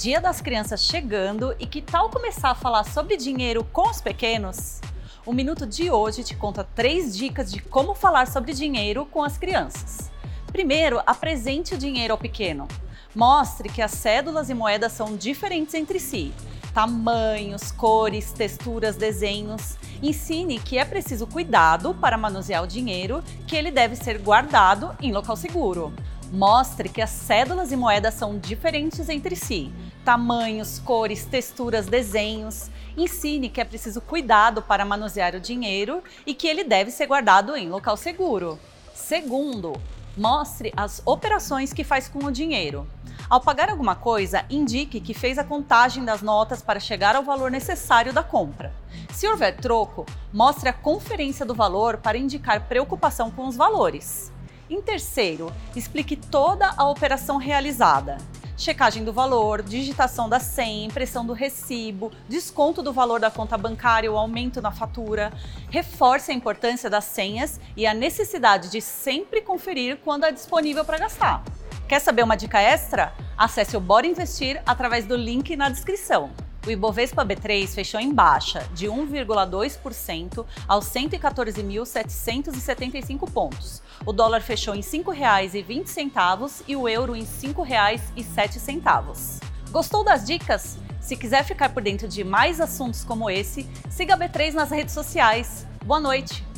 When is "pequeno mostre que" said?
12.18-13.82